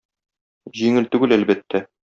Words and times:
Җиңел 0.81 1.11
түгел, 1.17 1.37
әлбәттә. 1.39 1.87